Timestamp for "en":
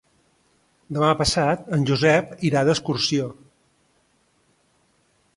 1.77-1.83